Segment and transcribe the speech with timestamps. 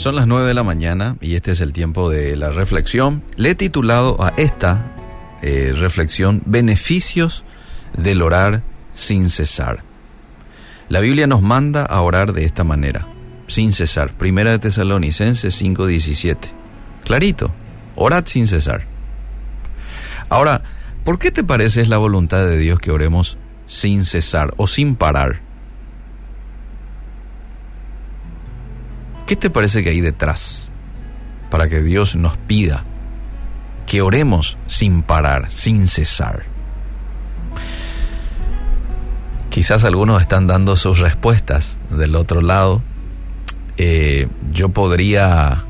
[0.00, 3.22] Son las 9 de la mañana y este es el tiempo de la reflexión.
[3.36, 4.94] Le he titulado a esta
[5.42, 7.44] eh, reflexión Beneficios
[7.98, 8.62] del orar
[8.94, 9.84] sin cesar.
[10.88, 13.08] La Biblia nos manda a orar de esta manera,
[13.46, 14.14] sin cesar.
[14.16, 16.48] Primera de Tesalonicenses 5:17.
[17.04, 17.52] Clarito,
[17.94, 18.86] orad sin cesar.
[20.30, 20.62] Ahora,
[21.04, 23.36] ¿por qué te parece es la voluntad de Dios que oremos
[23.66, 25.42] sin cesar o sin parar?
[29.30, 30.72] ¿Qué te parece que hay detrás
[31.52, 32.82] para que Dios nos pida
[33.86, 36.42] que oremos sin parar, sin cesar?
[39.48, 42.82] Quizás algunos están dando sus respuestas del otro lado.
[43.76, 45.62] Eh, yo podría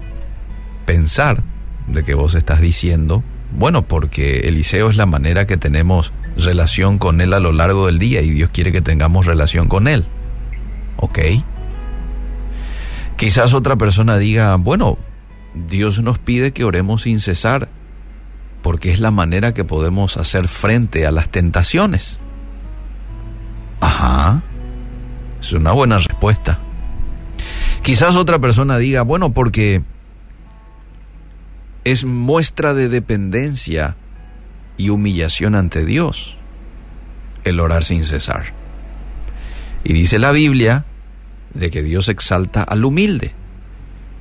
[0.86, 1.42] pensar
[1.86, 3.22] de que vos estás diciendo,
[3.52, 7.98] bueno, porque Eliseo es la manera que tenemos relación con él a lo largo del
[7.98, 10.06] día y Dios quiere que tengamos relación con él.
[10.96, 11.18] ¿Ok?
[13.20, 14.96] Quizás otra persona diga, bueno,
[15.52, 17.68] Dios nos pide que oremos sin cesar,
[18.62, 22.18] porque es la manera que podemos hacer frente a las tentaciones.
[23.78, 24.40] Ajá,
[25.38, 26.60] es una buena respuesta.
[27.82, 29.82] Quizás otra persona diga, bueno, porque
[31.84, 33.96] es muestra de dependencia
[34.78, 36.38] y humillación ante Dios
[37.44, 38.54] el orar sin cesar.
[39.84, 40.86] Y dice la Biblia
[41.54, 43.34] de que Dios exalta al humilde.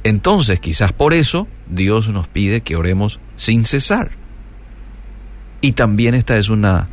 [0.03, 4.11] Entonces, quizás por eso, Dios nos pide que oremos sin cesar.
[5.61, 6.87] Y también esta es una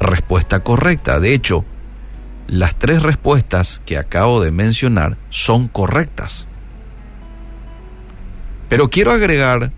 [0.00, 1.20] respuesta correcta.
[1.20, 1.64] De hecho,
[2.48, 6.48] las tres respuestas que acabo de mencionar son correctas.
[8.68, 9.72] Pero quiero agregar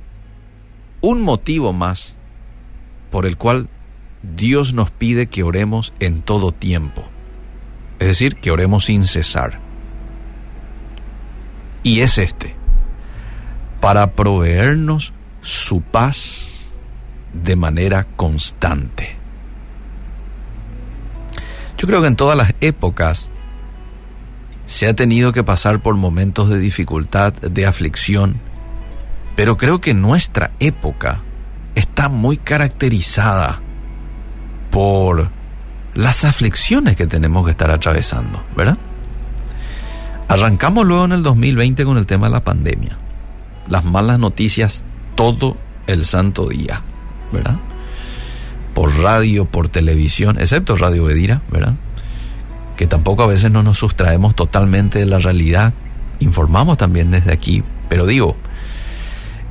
[1.00, 2.14] un motivo más
[3.10, 3.68] por el cual
[4.22, 7.04] Dios nos pide que oremos en todo tiempo.
[7.98, 9.63] Es decir, que oremos sin cesar
[11.84, 12.56] y es este,
[13.80, 16.72] para proveernos su paz
[17.32, 19.16] de manera constante.
[21.78, 23.28] Yo creo que en todas las épocas
[24.66, 28.40] se ha tenido que pasar por momentos de dificultad, de aflicción,
[29.36, 31.20] pero creo que nuestra época
[31.74, 33.60] está muy caracterizada
[34.70, 35.30] por
[35.94, 38.78] las aflicciones que tenemos que estar atravesando, ¿verdad?
[40.28, 42.96] Arrancamos luego en el 2020 con el tema de la pandemia.
[43.68, 44.82] Las malas noticias
[45.14, 46.82] todo el santo día,
[47.32, 47.56] ¿verdad?
[48.74, 51.74] Por radio, por televisión, excepto Radio Bedira, ¿verdad?
[52.76, 55.72] Que tampoco a veces no nos sustraemos totalmente de la realidad.
[56.20, 58.36] Informamos también desde aquí, pero digo,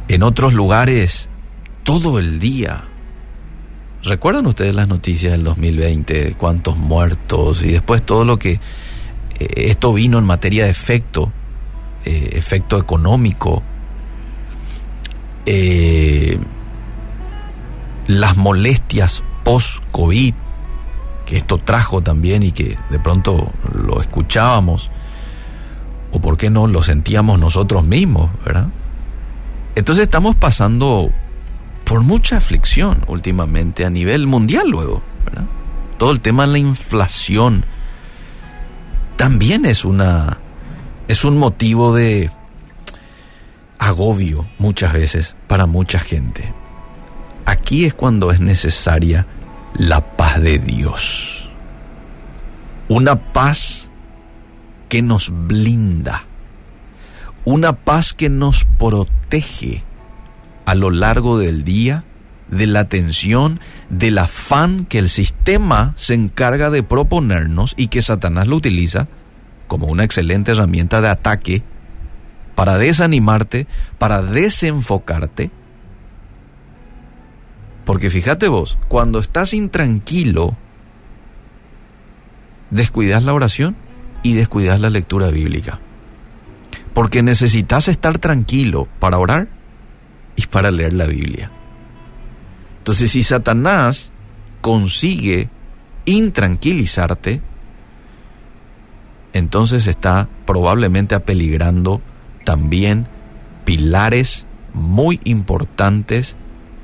[0.08, 1.30] en otros lugares
[1.84, 2.84] todo el día.
[4.04, 6.36] ¿Recuerdan ustedes las noticias del 2020?
[6.38, 7.64] ¿Cuántos muertos?
[7.64, 8.60] Y después todo lo que
[9.40, 11.32] esto vino en materia de efecto,
[12.06, 13.64] eh, efecto económico,
[15.46, 16.38] eh,
[18.08, 20.34] las molestias post-COVID,
[21.26, 24.90] que esto trajo también y que de pronto lo escuchábamos,
[26.12, 28.68] o por qué no lo sentíamos nosotros mismos, ¿verdad?
[29.76, 31.10] Entonces estamos pasando
[31.86, 35.46] por mucha aflicción últimamente a nivel mundial luego, ¿verdad?
[35.98, 37.66] Todo el tema de la inflación,
[39.24, 40.38] también es una
[41.08, 42.30] es un motivo de
[43.80, 46.54] agobio muchas veces para mucha gente.
[47.46, 49.26] Aquí es cuando es necesaria
[49.78, 51.50] la paz de Dios.
[52.90, 53.88] Una paz
[54.90, 56.26] que nos blinda.
[57.46, 59.86] Una paz que nos protege
[60.66, 62.04] a lo largo del día
[62.54, 63.60] de la tensión,
[63.90, 69.08] del afán que el sistema se encarga de proponernos y que Satanás lo utiliza
[69.68, 71.64] como una excelente herramienta de ataque
[72.56, 75.52] para desanimarte, para desenfocarte.
[77.86, 80.56] Porque fíjate vos, cuando estás intranquilo,
[82.70, 83.76] descuidas la oración
[84.22, 85.80] y descuidas la lectura bíblica.
[86.94, 89.48] Porque necesitas estar tranquilo para orar
[90.36, 91.52] y para leer la Biblia.
[92.84, 94.12] Entonces, si Satanás
[94.60, 95.48] consigue
[96.04, 97.40] intranquilizarte,
[99.32, 102.02] entonces está probablemente apeligrando
[102.44, 103.08] también
[103.64, 106.36] pilares muy importantes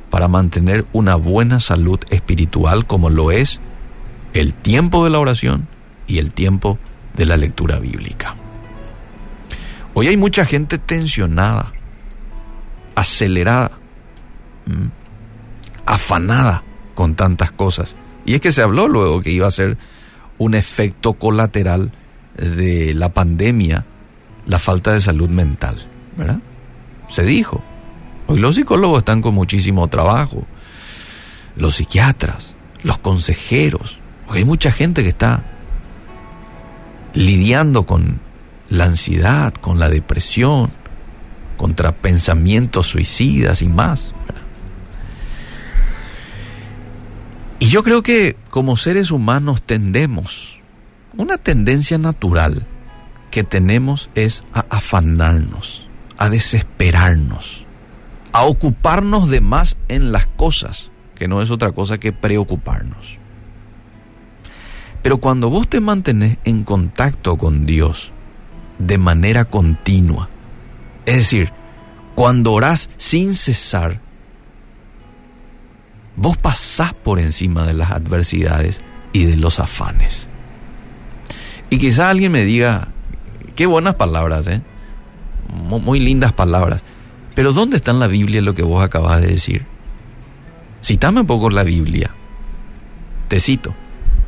[0.10, 3.60] para mantener una buena salud espiritual como lo es
[4.31, 5.68] el tiempo de la oración
[6.07, 6.80] y el tiempo
[7.18, 8.38] de la lectura bíblica.
[9.95, 11.74] Hoy hay mucha gente tensionada,
[12.95, 13.80] acelerada
[15.89, 16.63] afanada
[16.94, 17.95] con tantas cosas.
[18.24, 19.77] Y es que se habló luego que iba a ser
[20.38, 21.91] un efecto colateral
[22.38, 23.86] de la pandemia,
[24.45, 25.77] la falta de salud mental,
[26.15, 26.39] ¿verdad?
[27.09, 27.63] Se dijo.
[28.27, 30.45] Hoy los psicólogos están con muchísimo trabajo,
[31.56, 33.97] los psiquiatras, los consejeros.
[34.27, 35.44] Hoy hay mucha gente que está
[37.15, 38.19] lidiando con
[38.69, 40.69] la ansiedad, con la depresión,
[41.57, 44.13] contra pensamientos suicidas y más.
[47.59, 50.59] Y yo creo que como seres humanos tendemos,
[51.17, 52.65] una tendencia natural
[53.31, 57.65] que tenemos es a afanarnos, a desesperarnos,
[58.31, 63.17] a ocuparnos de más en las cosas, que no es otra cosa que preocuparnos.
[65.01, 68.11] Pero cuando vos te mantenés en contacto con Dios
[68.77, 70.29] de manera continua,
[71.06, 71.51] es decir,
[72.15, 74.01] cuando orás sin cesar,
[76.19, 78.81] vos pasás por encima de las adversidades
[79.13, 80.27] y de los afanes.
[81.69, 82.89] Y quizá alguien me diga,
[83.56, 84.62] qué buenas palabras, ¿eh?
[85.54, 86.81] muy lindas palabras,
[87.36, 89.66] pero ¿dónde está en la Biblia lo que vos acabas de decir?
[90.83, 92.12] Citame un poco la Biblia.
[93.30, 93.74] Te cito.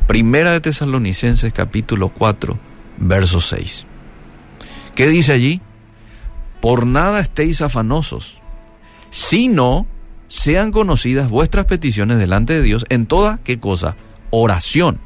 [0.06, 2.58] Primera de Tesalonicenses capítulo 4,
[2.98, 3.86] verso 6.
[4.94, 5.60] ¿Qué dice allí?
[6.60, 8.38] Por nada estéis afanosos,
[9.10, 9.86] sino
[10.32, 13.96] sean conocidas vuestras peticiones delante de Dios en toda, ¿qué cosa?
[14.30, 14.98] Oración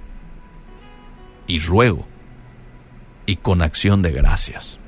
[1.49, 2.06] y ruego
[3.26, 4.78] y con acción de gracias.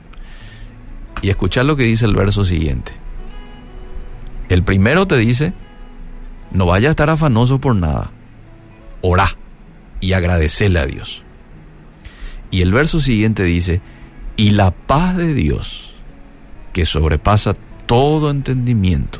[1.22, 2.92] Y escuchad lo que dice el verso siguiente.
[4.48, 5.54] El primero te dice,
[6.52, 8.12] no vaya a estar afanoso por nada,
[9.00, 9.36] orá
[10.00, 11.24] y agradecerle a Dios.
[12.52, 13.80] Y el verso siguiente dice,
[14.36, 15.94] y la paz de Dios,
[16.72, 17.56] que sobrepasa
[17.86, 19.18] todo entendimiento,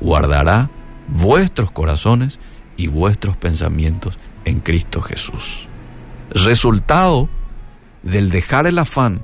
[0.00, 0.70] guardará
[1.08, 2.38] vuestros corazones
[2.76, 5.66] y vuestros pensamientos en Cristo Jesús.
[6.30, 7.28] Resultado
[8.02, 9.22] del dejar el afán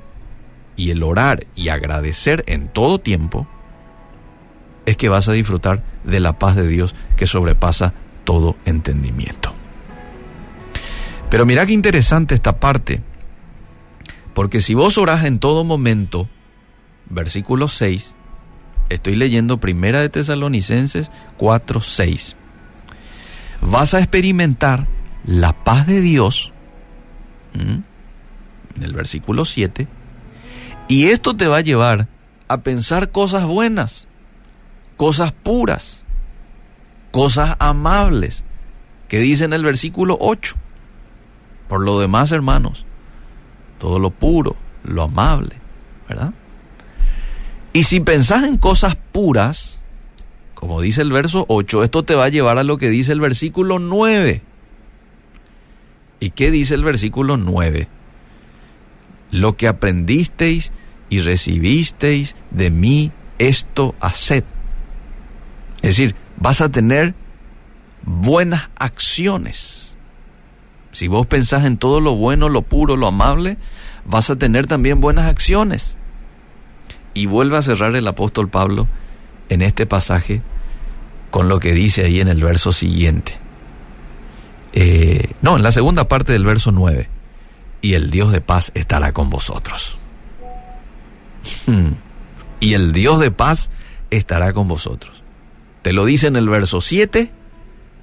[0.75, 3.47] y el orar y agradecer en todo tiempo,
[4.85, 7.93] es que vas a disfrutar de la paz de Dios que sobrepasa
[8.23, 9.53] todo entendimiento.
[11.29, 13.01] Pero mira qué interesante esta parte,
[14.33, 16.27] porque si vos orás en todo momento,
[17.09, 18.15] versículo 6,
[18.89, 22.35] estoy leyendo Primera de Tesalonicenses 4, 6,
[23.61, 24.87] vas a experimentar
[25.25, 26.51] la paz de Dios,
[27.53, 27.83] en
[28.81, 29.87] el versículo 7,
[30.87, 32.07] y esto te va a llevar
[32.47, 34.07] a pensar cosas buenas,
[34.97, 36.03] cosas puras,
[37.11, 38.43] cosas amables,
[39.07, 40.55] que dice en el versículo 8.
[41.67, 42.85] Por lo demás, hermanos,
[43.77, 45.55] todo lo puro, lo amable,
[46.09, 46.33] ¿verdad?
[47.73, 49.81] Y si pensás en cosas puras,
[50.53, 53.19] como dice el verso 8, esto te va a llevar a lo que dice el
[53.19, 54.43] versículo 9.
[56.19, 57.87] ¿Y qué dice el versículo 9?
[59.31, 60.71] Lo que aprendisteis
[61.09, 64.43] y recibisteis de mí, esto haced.
[65.81, 67.15] Es decir, vas a tener
[68.03, 69.97] buenas acciones.
[70.91, 73.57] Si vos pensás en todo lo bueno, lo puro, lo amable,
[74.05, 75.95] vas a tener también buenas acciones.
[77.13, 78.87] Y vuelve a cerrar el apóstol Pablo
[79.49, 80.41] en este pasaje
[81.31, 83.37] con lo que dice ahí en el verso siguiente.
[84.73, 87.09] Eh, no, en la segunda parte del verso 9.
[87.81, 89.97] Y el Dios de paz estará con vosotros.
[92.59, 93.69] y el Dios de paz
[94.09, 95.23] estará con vosotros.
[95.81, 97.31] Te lo dice en el verso 7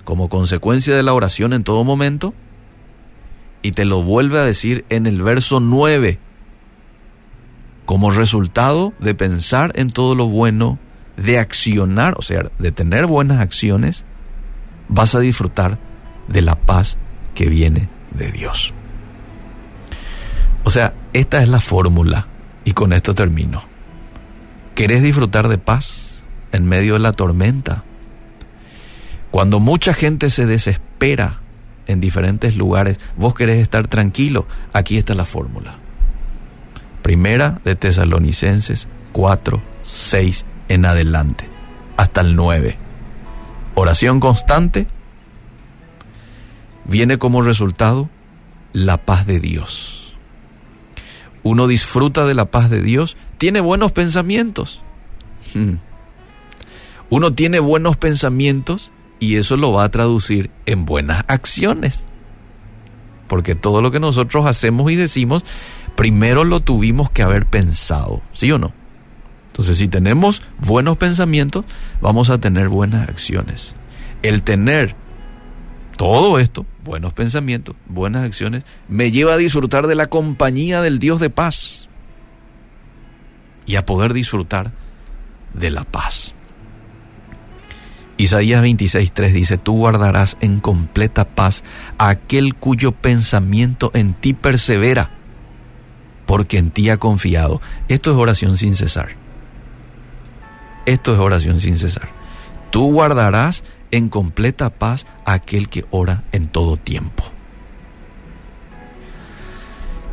[0.04, 2.34] como consecuencia de la oración en todo momento
[3.62, 6.18] y te lo vuelve a decir en el verso 9
[7.90, 10.78] como resultado de pensar en todo lo bueno,
[11.16, 14.04] de accionar, o sea, de tener buenas acciones,
[14.86, 15.76] vas a disfrutar
[16.28, 16.98] de la paz
[17.34, 18.72] que viene de Dios.
[20.62, 22.28] O sea, esta es la fórmula
[22.64, 23.60] y con esto termino.
[24.76, 26.22] ¿Querés disfrutar de paz?
[26.52, 27.82] en medio de la tormenta.
[29.32, 31.40] Cuando mucha gente se desespera
[31.88, 35.89] en diferentes lugares, vos querés estar tranquilo, aquí está la fórmula.
[37.02, 41.46] Primera de Tesalonicenses 4, 6 en adelante,
[41.96, 42.76] hasta el 9.
[43.74, 44.86] Oración constante
[46.84, 48.08] viene como resultado
[48.72, 50.14] la paz de Dios.
[51.42, 54.82] Uno disfruta de la paz de Dios, tiene buenos pensamientos.
[57.10, 62.06] Uno tiene buenos pensamientos y eso lo va a traducir en buenas acciones.
[63.26, 65.44] Porque todo lo que nosotros hacemos y decimos,
[65.96, 68.72] primero lo tuvimos que haber pensado, ¿sí o no?
[69.48, 71.64] Entonces, si tenemos buenos pensamientos,
[72.00, 73.74] vamos a tener buenas acciones.
[74.22, 74.94] El tener
[75.96, 81.20] todo esto, buenos pensamientos, buenas acciones, me lleva a disfrutar de la compañía del Dios
[81.20, 81.88] de paz.
[83.66, 84.72] y a poder disfrutar
[85.54, 86.34] de la paz.
[88.16, 91.62] Isaías 26:3 dice, tú guardarás en completa paz
[91.96, 95.10] aquel cuyo pensamiento en ti persevera,
[96.30, 97.60] porque en ti ha confiado.
[97.88, 99.08] Esto es oración sin cesar.
[100.86, 102.08] Esto es oración sin cesar.
[102.70, 107.24] Tú guardarás en completa paz a aquel que ora en todo tiempo.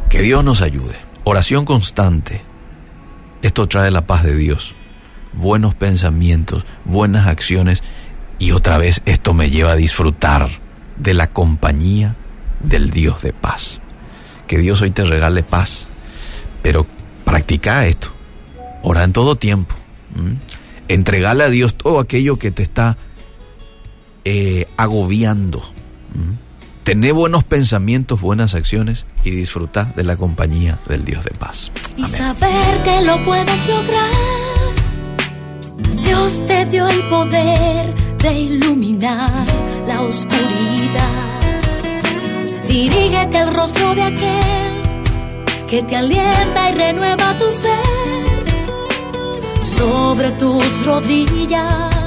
[0.10, 0.96] Que Dios nos ayude.
[1.24, 2.42] Oración constante.
[3.44, 4.74] Esto trae la paz de Dios
[5.34, 7.84] buenos pensamientos, buenas acciones
[8.40, 10.50] y otra vez esto me lleva a disfrutar
[10.96, 12.16] de la compañía
[12.60, 13.82] del Dios de paz.
[14.48, 15.88] Que Dios hoy te regale paz,
[16.68, 16.86] pero
[17.24, 18.10] practica esto.
[18.84, 19.74] Ora en todo tiempo.
[20.90, 22.98] Entregale a Dios todo aquello que te está
[24.26, 25.64] eh, agobiando.
[26.84, 31.72] Tené buenos pensamientos, buenas acciones y disfruta de la compañía del Dios de paz.
[31.96, 34.12] Y saber que lo puedes lograr
[36.04, 39.32] Dios te dio el poder de iluminar
[39.88, 41.40] la oscuridad.
[42.68, 44.67] Dirígete el rostro de aquel
[45.68, 47.66] que te alienta y renueva tu ser.
[49.78, 52.07] Sobre tus rodillas